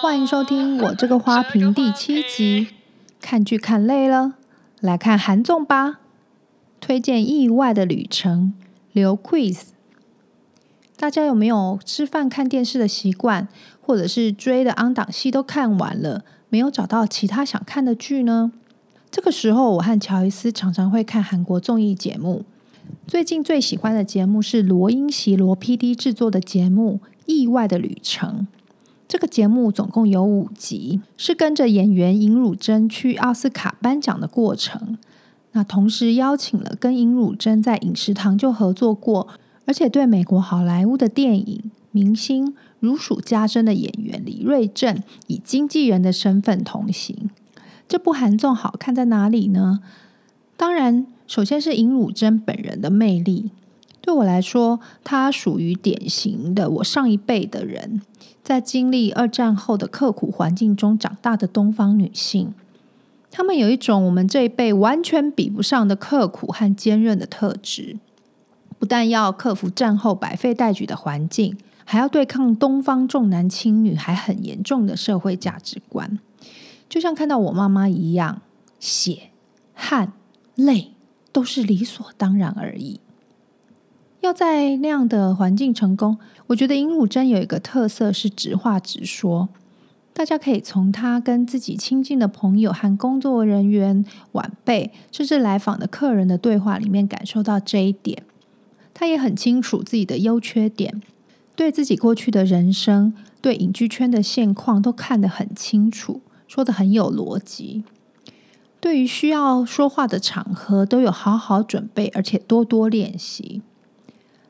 [0.00, 2.68] 欢迎收听我这个花瓶第七集。
[3.20, 4.34] 看剧看累了，
[4.78, 5.98] 来看韩综吧。
[6.80, 8.54] 推荐《意外的旅程》，
[8.92, 9.70] 刘 Quiz。
[10.96, 13.48] 大家有没有吃饭看电视的习惯，
[13.80, 18.52] 或者是追的 on 档戏都看完了，没有找到其他想看的剧呢？
[19.10, 22.44] 这个时候，我和乔伊斯常常会看韩国综艺节目。
[23.08, 28.46] 最近最喜欢的节目是罗英锡罗 PD 制作的节目《意外的旅程》。
[29.08, 34.98] 这个节目总共有五集，是跟着演员尹汝贞去奥斯卡颁奖的过程。
[35.52, 39.26] 那同时邀请了跟尹汝贞在饮食堂就合作过，
[39.64, 47.30] 而且对美国好莱坞的电影明星如数家珍的演员李瑞镇，以经纪人的身份同行。
[47.88, 49.80] 这部韩综好看在哪里呢？
[50.58, 53.52] 当然，首先是尹汝贞本人的魅力。
[54.02, 58.02] 对我来说，她属于典型的我上一辈的人，
[58.48, 62.54] 在经历二战后的刻苦环境中长大的东方女性。
[63.30, 67.98] 她们有一种我们这一辈完全比不上的刻苦和坚韧的特质，
[68.78, 76.18] 不但要克服战后百废待举的环境，还要对抗东方重男轻女还很严重的社会价值观。
[76.88, 78.40] 就像看到我妈妈一样，
[78.80, 79.24] 血、
[79.74, 80.14] 汗、
[80.54, 80.92] 泪
[81.30, 82.98] 都是理所当然而已。
[84.20, 89.48] 要在那样的环境成功，我觉得尹汝贞有一个特色是直话直说。
[90.12, 98.24] 大家可以从她跟自己亲近的朋友和工作人员、晚辈，甚至来访的客人的对话里面感受到这一点。
[98.92, 101.00] 她也很清楚自己的优缺点，
[101.54, 107.84] 对自己过去的人生、对影剧圈的现况都看得很清楚，说得很有逻辑。
[108.80, 113.62] 对于需要说话的场合，都有好好准备，而且多多练习。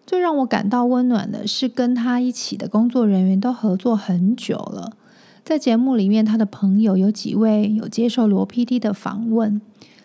[0.09, 4.97] 最让我感到温暖的是，跟他一起的工作人员都合作很久了。
[5.45, 9.61] 在节目里面，他的朋友有几位有接受罗 PD 的访问，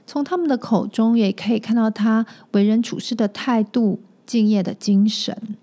[0.05, 5.55] 从他们的口中也可以看到他为人处事的态度、敬业的精神。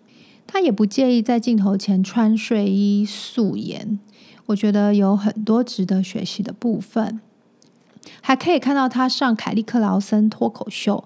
[0.47, 4.01] 他也不介意在镜头前穿睡衣、素颜，
[4.47, 7.21] 我觉得有很多值得学习的部分。
[8.23, 11.05] 还可以看到他上凯利克劳森脱口秀。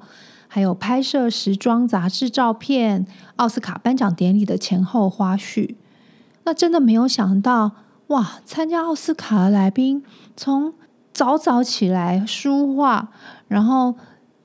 [0.54, 5.74] 还有拍摄时装杂志照片、奥斯卡颁奖典礼的前后花絮，
[6.44, 7.72] 那真的没有想到
[8.06, 8.38] 哇！
[8.44, 10.04] 参加奥斯卡的来宾，
[10.36, 10.72] 从
[11.12, 13.08] 早早起来梳化，
[13.48, 13.96] 然后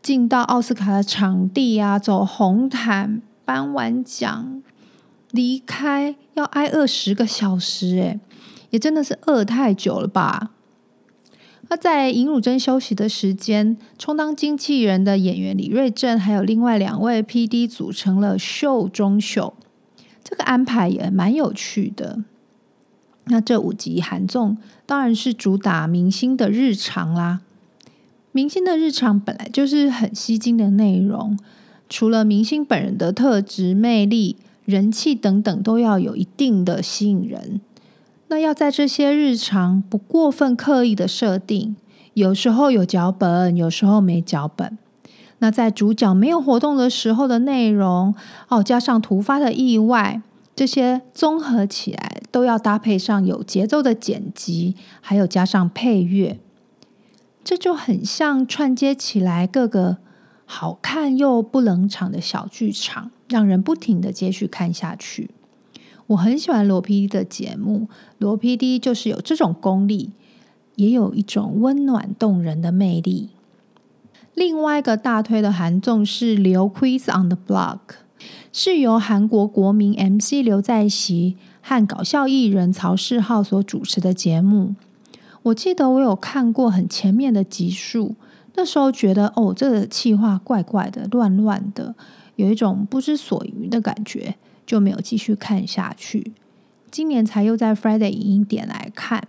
[0.02, 4.64] 进到奥斯卡的场地啊，走红毯，颁完奖，
[5.30, 8.20] 离开要挨饿十个小时，哎，
[8.72, 10.50] 也真的是饿太久了吧。
[11.70, 19.54] 那在尹汝贞休息的时间，充当经纪人的演员李瑞镇，还有另外两位 PD 组成了秀中秀，
[20.24, 22.24] 这个安排也蛮有趣的。
[23.26, 27.42] 那这五集韩综当然是主打明星的日常啦。
[28.32, 31.38] 明星的日常本来就是很吸睛的内容，
[31.88, 37.62] 除了明星本人的特质、魅力、人气等等，都要有一定的吸引人。
[38.30, 41.76] 那要在这些日常不过分刻意的设定，
[42.14, 44.78] 有时候有脚本，有时候没脚本。
[45.40, 48.14] 那在主角没有活动的时候的内容，
[48.50, 50.22] 哦，加上突发的意外，
[50.56, 56.40] 这些综合起来都要搭配上有节奏的剪辑，还有加上配乐，
[57.44, 59.98] 这就很像串接起来各个
[60.46, 65.32] 好看又不冷场的小剧场，让人不停的接续看下去。
[66.10, 67.88] 我很喜欢罗 PD 的节目，
[68.18, 70.12] 罗 PD 就是有这种功力，
[70.76, 73.30] 也有一种温暖动人的魅力。
[74.34, 77.78] 另外一个大推的韩综是《刘 Quiz on the Block》，
[78.52, 84.74] 是由韩国国民 MC 刘在锡和搞笑艺人曹世浩所主持的节目。
[85.44, 88.16] 我记得我有看过很前面的集数，
[88.56, 91.94] 那时候觉得哦，这个企划怪怪的、乱乱的，
[92.36, 94.36] 有一种不知所云的感觉。
[94.70, 96.32] 就没有继续看下去。
[96.92, 99.28] 今年才又在 Friday 影音点来看，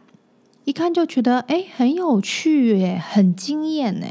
[0.65, 4.07] 一看就觉得哎，很有趣耶，很惊艳呢。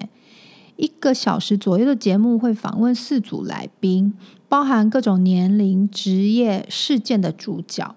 [0.75, 4.15] 一个小时左右的节目会访问四组来宾，
[4.47, 7.95] 包含各种年龄、职业、事件的主角。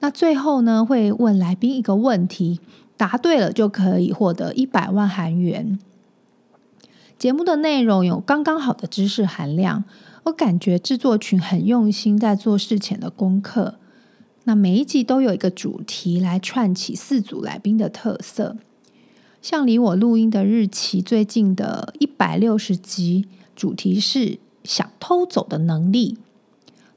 [0.00, 2.58] 那最后呢，会问来宾一个问题，
[2.96, 5.78] 答对了就可以获得一百万韩元。
[7.18, 9.84] 节目的内容有刚刚好的知识含量。
[10.24, 13.76] 我感觉制作群很用心在做事前的功课。
[14.44, 18.56] 那每一集都有一个主题来串起四组来宾的特色。
[19.40, 23.26] 像离我录音的日期最近的一百六十集，
[23.56, 26.18] 主题是想偷走的能力。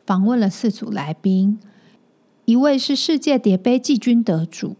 [0.05, 1.59] 访问了四组来宾，
[2.45, 4.75] 一位是世界杯季军得主，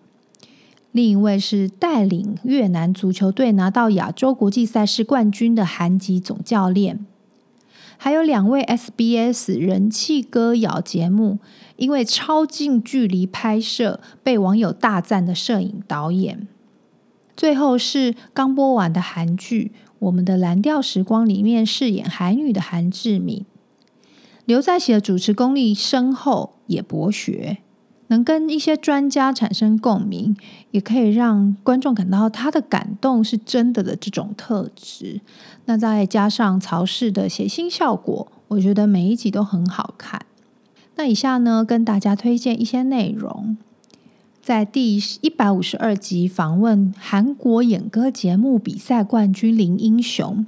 [0.92, 7.06] 另一位是带领越南足球队拿到亚洲国际赛事冠军的韩籍总教练。
[7.98, 11.40] 还有两位 SBS 人气歌谣节目，
[11.78, 16.48] 因为超近距离拍摄被网友大赞的摄影导演。
[17.36, 23.46] 最后是刚播完的韩剧《我们的蓝调时光》里面饰演海女的韩志敏。
[24.46, 27.58] 刘在锡的主持功力深厚，也博学，
[28.08, 30.36] 能跟一些专家产生共鸣，
[30.72, 35.22] 也可以让观众感到他的感动是真的的这种特质。
[35.66, 40.26] 那再加上曹氏的谐星效果，我觉得每一集都很好看。
[40.96, 43.58] 那以下呢，跟大家推荐一些内容。
[44.42, 50.46] 在第一百五十二集访问韩国演歌节目比赛冠军林英雄。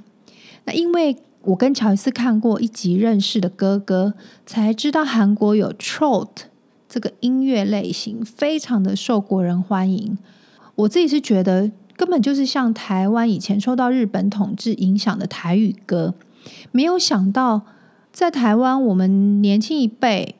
[0.66, 4.14] 那因为我跟乔伊斯看过一集认识的哥哥，
[4.46, 6.28] 才知道韩国有 Trot
[6.88, 10.16] 这个音乐类型，非常的受国人欢迎。
[10.74, 16.14] 我自己是觉得根本就是像台湾以前受到日本统治影响的台语歌，
[16.72, 17.62] 没有想到
[18.12, 20.36] 在台湾我们年轻一辈。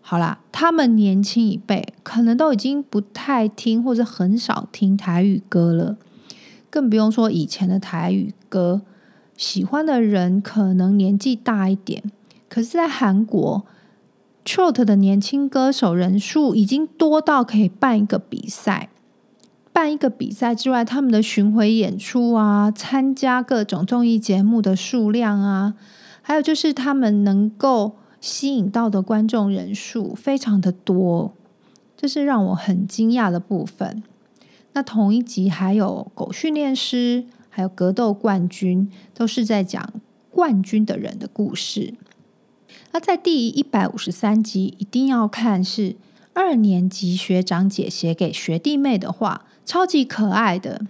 [0.00, 5.96] 好啦，他们年轻一辈可能都已经不太听或者很少听台语歌了，
[6.70, 8.82] 更不用说以前的台语歌，
[9.36, 12.04] 喜欢的人可能年纪大一点。
[12.48, 13.66] 可是，在韩国
[14.46, 18.88] ，Trot 的年轻歌手人数已经多到可以办一个比赛。
[19.74, 25.74] 办一个比赛之外，他们的巡回演出啊，参加各种综艺节目的数量啊，
[26.22, 27.96] 还有就是他们能够。
[28.18, 31.32] 吸引到的观众人数非常的多，
[31.96, 34.02] 这是让我很惊讶的部分。
[34.72, 39.92] 那同一集还有狗训练师，还有格斗冠军，都是在讲
[40.30, 41.94] 冠军的人的故事。
[42.96, 45.96] 他在第一百五十三集一定要看，是
[46.32, 50.80] 二年级学长姐写给学弟妹的话，超级可爱的。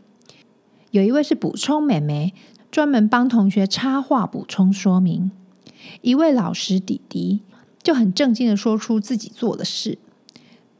[0.93, 2.33] 有一位是补充妹妹，
[2.71, 5.33] 专门帮同学插话补充说明。
[6.03, 7.41] 一位老师弟弟
[7.83, 9.99] 就很正经的说出自己做的事。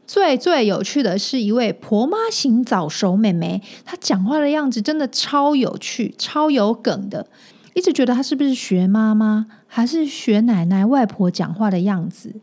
[0.05, 7.27] 最最有趣的是一位婆妈型早熟妹妹，她讲话的样子真的超有趣、超有梗的。
[7.73, 9.47] 一直觉得她是不是学妈妈，
[9.77, 12.33] 还是学奶奶、外婆讲话的样子？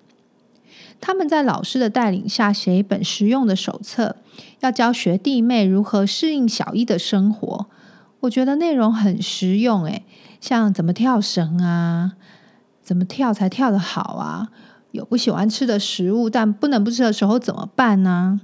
[1.01, 4.15] 他们在老师的带领下写一本实用的手册，
[4.61, 7.67] 要教学弟妹如何适应小一的生活。
[8.21, 10.05] 我觉得内容很实用，诶，
[10.41, 12.13] 像怎么跳绳啊。
[12.85, 14.51] 怎么跳才跳得好啊？
[14.93, 18.41] 有不喜欢吃的食物，但不能不吃的时候怎么办呢？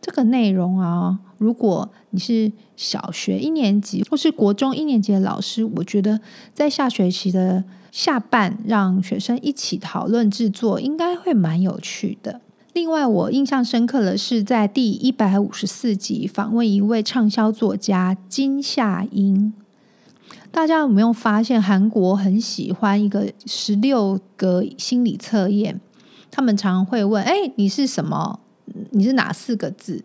[0.00, 6.22] 这个内容啊，如果你是小学一年级或是国中一年级的老师，我觉得
[6.54, 12.40] 在下学期的下半，让学生一起讨论制作，应该会蛮有趣的。
[12.72, 19.52] 另外，我印象深刻的是在第一百五十四集访问一位畅销作家金夏英。
[20.52, 25.80] 大家有没有发现，韩国很喜欢一个十六个心理测验？
[26.30, 28.38] 他们常会问：“哎，你是什么？
[28.90, 30.04] 你是哪四个字？”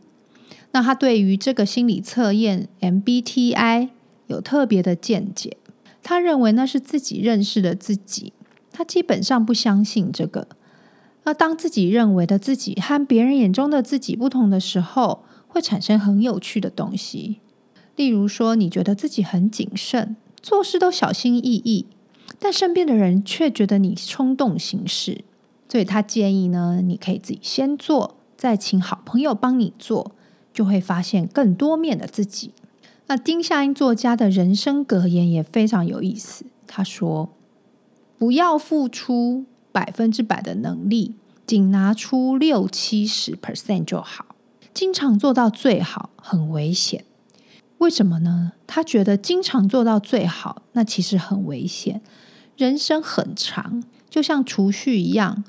[0.74, 3.90] 那他对于这个心理测验 MBTI
[4.28, 5.58] 有特别的见解。
[6.08, 8.32] 他认为那是自己认识的自己，
[8.72, 10.48] 他基本上不相信这个。
[11.24, 17.40] 那当自己认为的自己和别人眼中的自己不同的时候，会产生很有趣的东西。
[17.96, 20.16] 例如说，你觉得自己很谨慎。
[20.44, 21.88] 做事都小心翼翼，
[22.38, 25.24] 但身边的人却觉得你冲动行事，
[25.68, 30.12] 所以他建议呢，你可以自己先做，再请好朋友帮你做，
[30.54, 32.52] 就会发现更多面的自己。
[33.08, 37.30] 那丁夏英作家的人生格言也非常有意思，他说
[38.18, 44.36] ：“不要付出百分之百的能力，仅拿出六七十 percent 就好，
[44.74, 47.06] 经常做到最好很危险。”
[47.80, 48.54] 为什么呢？
[48.66, 52.02] 他觉得经常做到最好，那其实很危险。
[52.58, 55.44] 人生很长，就像储蓄一样，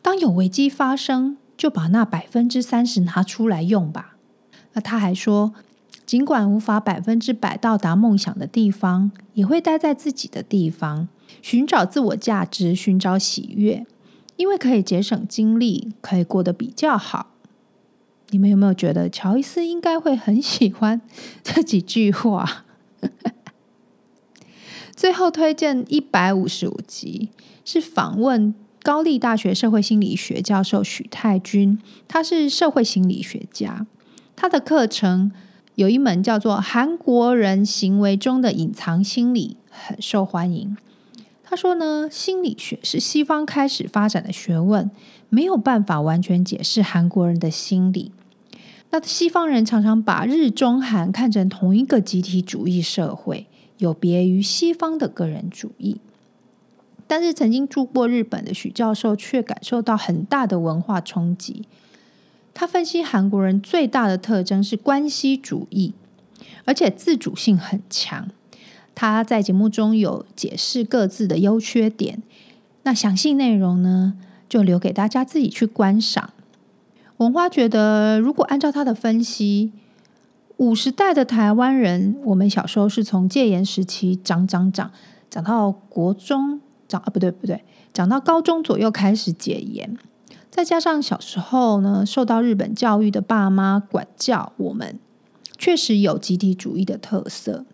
[0.00, 4.16] 当有危机发生，就把那百分之三十拿出来用吧。
[4.72, 5.52] 那他还说，
[6.06, 11.08] 尽管无法百分之百到达梦想的地方，也会待在自己的地方，
[11.42, 13.84] 寻找自我价值，寻找喜悦，
[14.36, 17.32] 因为可以节省精力，可以过得比较好。
[18.30, 21.00] 你们有没有觉得乔伊斯应该会很喜欢
[21.42, 22.64] 这几句话？
[24.94, 27.30] 最后推荐一百五十五集，
[27.64, 33.86] 是访问高丽大学社会心理学教授许泰君，他是社会心理学家，
[34.34, 35.30] 他的课程
[35.76, 40.74] 有一门叫做《韩国人行为中的隐藏心理》，很受欢迎。
[41.44, 44.90] 他说呢，心理学是西方开始发展的学问，
[45.28, 48.10] 没有办法完全解释韩国人的心理。
[48.90, 56.00] 那西方人常常把日中韩看成同一个集体主义社会，有别于西方的个人主义。
[57.06, 61.64] 但是曾经住过日本的许教授却感受到很大的文化冲击。
[62.58, 65.92] 他分析韩国人最大的特征是关系主义，
[66.64, 68.30] 而且自主性很强。
[68.94, 72.22] 他在节目中有解释各自的优缺点。
[72.84, 74.14] 那详细内容呢，
[74.48, 76.30] 就留给大家自己去观赏。
[77.18, 79.72] 文花觉得，如果按照他的分析，
[80.56, 84.90] 五十代的台湾人，我们小时候是从戒严时期长长长
[85.28, 86.62] 长到国中。
[86.88, 89.98] 长啊，不对不对，长到高中左右开始解严，
[90.56, 94.98] 再加上小时候呢，受到日本教育的爸妈管教，我们
[95.58, 97.66] 确实有集体主义的特色，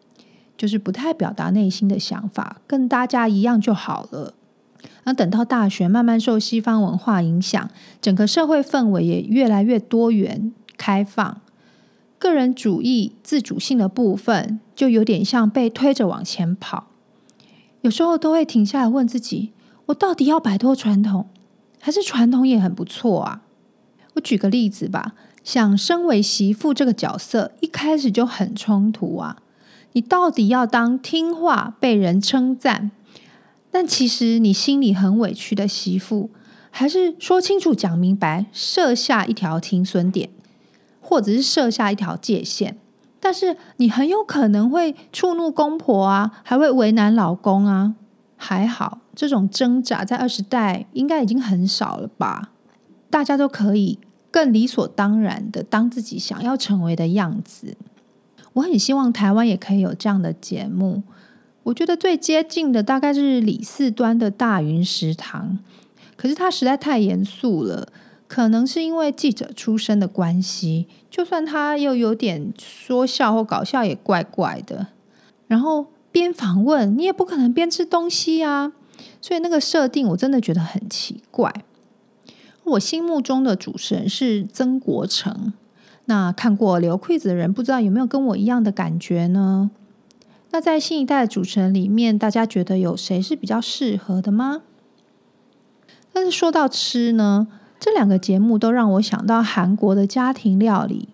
[0.57, 4.35] 就是不太表达内心的想法，跟大家一样就好了。
[5.05, 7.71] 那等到大学慢慢受西方文化影响，
[8.01, 11.41] 整个社会氛围也越来越多元开放，
[12.19, 16.89] 个人主义自主性的部分就有点像被推着往前跑。
[17.83, 19.53] 有时候都会停下来问自己：
[19.87, 21.29] 我到底要摆脱传统，
[21.85, 23.43] 还是传统也很不错啊？
[24.15, 29.39] 我举个例子吧，想身为媳妇这个角色，一开始就很冲突啊。
[29.95, 32.93] 你到底要当听话、被人称赞，
[33.73, 36.31] 但其实你心里很委屈的媳妇，
[36.71, 40.31] 还是说清楚、讲明白，设下一条停损点，
[41.01, 42.77] 或者是设下一条界限？
[43.19, 47.97] 但是你很有可能会触怒公婆啊，还会为难老公啊。
[48.37, 52.50] 还好，这种挣扎在二十代应该已经很少了吧？
[53.11, 53.99] 大家都可以
[54.31, 57.76] 更理所当然的当自己想要成为的样子。
[58.54, 61.02] 我很希望台湾也可以有这样的节目。
[61.64, 65.59] 我觉得最接近的大概是李四端的大云食堂，
[66.16, 67.88] 可是他实在太严肃了。
[68.26, 74.87] 可能是因为记者出身的关系，就算他又有点说笑或搞笑，也怪怪的。
[75.47, 78.73] 然后边访问，你也不可能边吃东西啊，
[79.21, 81.52] 所以那个设定我真的觉得很奇怪。
[82.64, 85.52] 我心目中的主持人是曾国城，
[86.04, 89.71] 那看过刘 quiz 的人，不知道有没有跟我一样的感觉呢？
[90.50, 94.62] 那在新一代的主持人里面，大家觉得有谁是比较适合的吗？
[96.12, 97.49] 但是说到吃呢？
[97.80, 101.09] 这两个节目都让我想到韩国的家庭料理。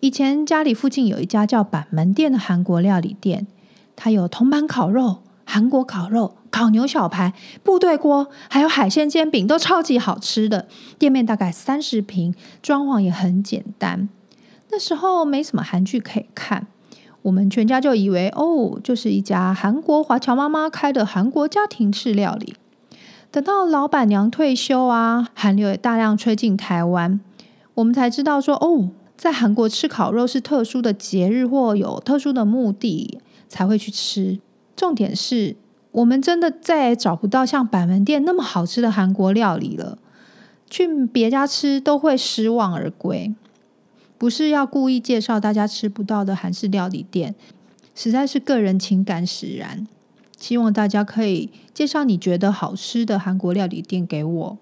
[0.00, 3.46] 以前家里附近有一家叫板门店的韩国料理店，
[3.94, 10.66] 它有铜板烤肉、韩国烤肉、烤牛小排、部队锅，还有海鲜煎饼，都超级好吃的。
[10.98, 14.08] 店面大概三十平，装潢也很简单。
[14.70, 16.66] 那时候没什么韩剧可以看，
[17.22, 22.54] 我们全家就以为哦，就是一家韩国华侨妈妈开的韩国家庭式料理。
[23.32, 27.20] 等到老板娘退休啊，韩流也大量吹进台湾，
[27.74, 34.40] 我们才知道说哦，在韩国吃烤肉是特殊的节日或有特殊的目的才会去吃。
[34.74, 35.56] 重点是
[35.92, 39.98] 我们真的再也找不到像板门店那么好吃的韩国料理了，
[40.68, 43.34] 去别家吃都会失望而归。
[44.16, 47.34] 不是要故意介绍大家吃不到的韩式料理店，
[47.94, 49.86] 实在是个人情感使然。
[50.38, 54.58] 希望大家可以介绍你觉得好吃的韩国料理店给我。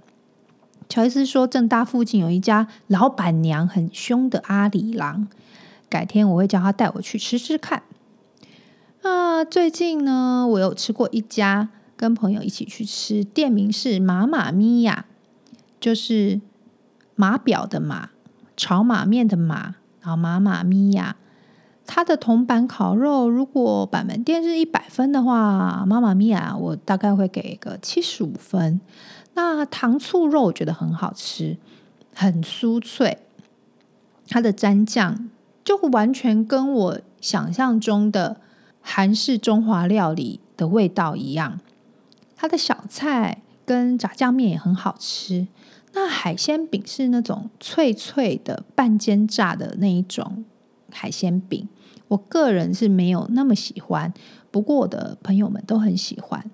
[0.89, 5.29] 乔伊斯说，正大附近有一家老板娘很凶的阿里郎，
[5.89, 7.83] 改天我会叫他带我去吃吃看。
[9.09, 15.07] 啊，最近呢，我有吃过一家，跟朋友一起去吃，店名是马马咪呀，
[15.81, 16.43] 就是
[17.15, 18.11] 码表的码，
[18.55, 21.17] 炒马面的码，然后马马咪呀。
[21.87, 28.79] 它的铜板烤肉，如果板门店是一百分的话，妈妈咪呀，我大概会给个七十五分。
[29.33, 31.57] 那糖醋肉我觉得很好吃，
[32.15, 33.17] 很酥脆，
[34.29, 35.31] 它的蘸酱
[35.65, 38.39] 就完全跟我想象中的
[38.91, 41.61] 韩式中华料理的味道一样。
[42.35, 45.47] 它的小菜跟炸酱面也很好吃。
[45.93, 50.45] 那海鲜饼是那种脆脆的半煎炸的那一种
[50.91, 51.69] 海鲜饼。
[52.09, 54.15] 我个人是没有那么喜欢，
[54.51, 56.51] 不过我的朋友们都很喜欢。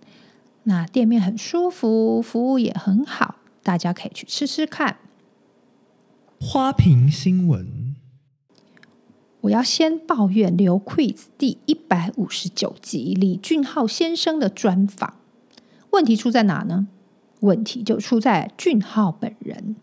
[0.64, 4.96] 那店面很舒服，服务也很好，大家可以去吃吃看。
[6.40, 7.83] 花瓶新闻，
[9.44, 15.16] 我要先抱怨刘 quiz 第一百五十九集李俊浩先生的专访，
[15.90, 16.86] 问题出在哪呢？
[17.40, 19.76] 问题就出在俊浩本人，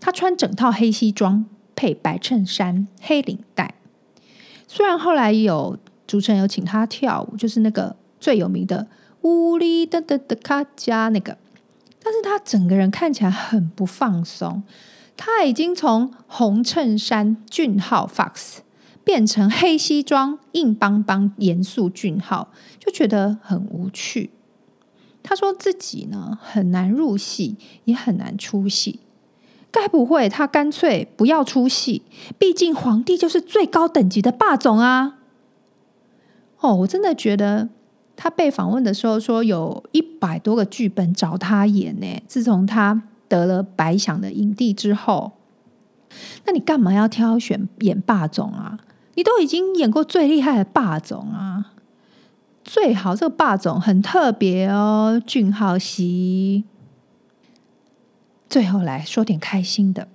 [0.00, 1.44] 他穿整套黑西装
[1.76, 3.76] 配白衬衫、黑领带。
[4.66, 8.88] 虽然后来有主持人有请他跳舞，就是那个最有名的
[9.20, 11.38] 乌里的的的卡加那个，
[12.02, 14.64] 但是他整个人看起来很不放松，
[15.16, 18.56] 他已经从红衬衫俊浩 Fox
[19.04, 24.30] 变成黑西装硬邦邦严肃俊浩，就觉得很无趣。
[25.22, 29.00] 他说自己呢很难入戏，也很难出戏。
[29.70, 32.02] 该不会他干脆不要出戏？
[32.38, 35.18] 毕竟皇帝就是最高等级的霸总啊！
[36.60, 37.70] 哦，我真的觉得
[38.14, 42.22] 他被访问的时候说有一百多个剧本找他演呢。
[42.26, 45.32] 自从他得了白想的影帝之后，
[46.44, 48.78] 那你干嘛要挑选演霸总啊？
[49.14, 51.72] 你都已经演过最厉害的霸总啊！
[52.64, 56.64] 最好这个霸总很特别哦，俊浩熙。
[58.48, 60.08] 最后来说点开心的，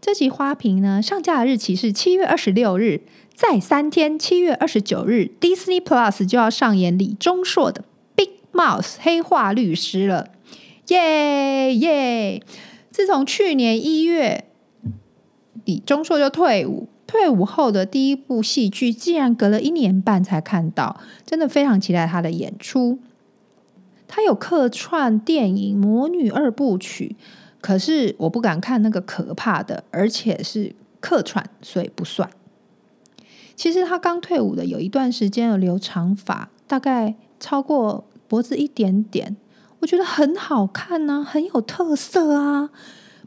[0.00, 3.02] 这集花瓶呢上架的日期是七月二十六日，
[3.34, 7.82] 再三天，七月二十九日，Disney Plus 就要上演李钟硕的
[8.14, 10.30] 《Big Mouth 黑化律师》了，
[10.88, 12.42] 耶耶！
[12.90, 14.44] 自从去年一月，
[15.64, 23.00] 李钟硕就退伍，退伍后的第一部戏剧，竟然隔了一年半才看到，真的非常期待他的演出。
[24.08, 27.14] 他有客串电影《魔女二部曲》，
[27.60, 32.30] 可是我不敢看那个可怕的，而且是客串，所以不算。
[33.54, 39.36] 其实他刚退伍的有一段时间有留长发，大概超过脖子一点点，
[39.80, 42.70] 我觉得很好看呐、啊，很有特色啊。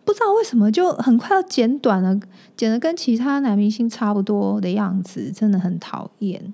[0.05, 2.17] 不知道为什么就很快要剪短了，
[2.55, 6.53] 剪得跟其他男明星差不多的样子，真的很讨厌。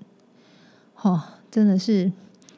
[1.01, 2.11] 哦，真的是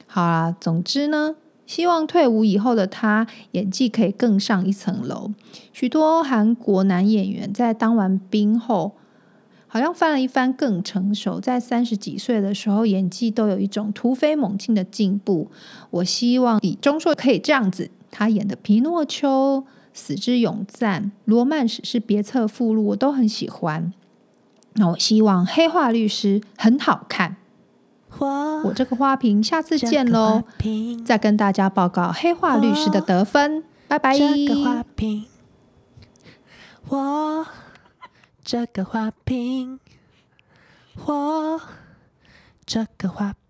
[0.07, 0.55] 好啦。
[0.57, 1.35] 总之呢。
[1.65, 5.31] 希望退伍以后的他演技可以更上一层楼。
[5.71, 8.91] 许多韩国男演员在当完兵后，
[9.67, 15.49] 好像翻了一番更成熟，在三十几岁的时候演技都有一种突飞猛进的进步。
[15.89, 19.57] 我希望李钟硕可以这样子，他演的《皮诺丘》、
[19.93, 23.93] 《死之永赞》、《罗曼史是别册附录》，我都很喜欢。
[24.73, 27.37] 那我希望《黑化律师》很好看。
[28.63, 30.43] 我这个花瓶，下次见喽！
[31.03, 34.17] 再跟大家报告黑化律师的得分，拜拜。
[34.17, 35.25] 这个花瓶，
[36.87, 37.47] 我
[38.43, 39.79] 这个花瓶，
[41.05, 41.61] 我
[42.65, 43.42] 这个花瓶。